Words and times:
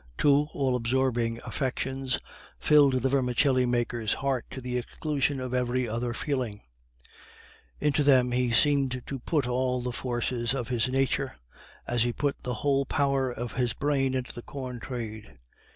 Two 0.17 0.47
all 0.53 0.75
absorbing 0.75 1.37
affections 1.45 2.17
filled 2.57 3.03
the 3.03 3.07
vermicelli 3.07 3.67
maker's 3.67 4.13
heart 4.13 4.45
to 4.49 4.59
the 4.59 4.75
exclusion 4.79 5.39
of 5.39 5.53
every 5.53 5.87
other 5.87 6.11
feeling; 6.11 6.61
into 7.79 8.01
them 8.01 8.31
he 8.31 8.49
seemed 8.49 9.03
to 9.05 9.19
put 9.19 9.47
all 9.47 9.79
the 9.79 9.91
forces 9.91 10.55
of 10.55 10.69
his 10.69 10.89
nature, 10.89 11.35
as 11.85 12.01
he 12.01 12.11
put 12.13 12.39
the 12.41 12.55
whole 12.65 12.83
power 12.83 13.29
of 13.31 13.53
his 13.53 13.73
brain 13.73 14.15
into 14.15 14.33
the 14.33 14.41
corn 14.41 14.79
trade. 14.79 15.35